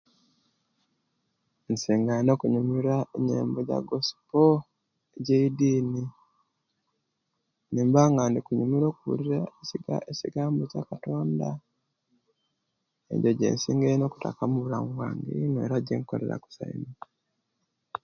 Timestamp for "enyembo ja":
3.17-3.77